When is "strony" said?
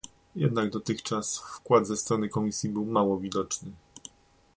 1.97-2.29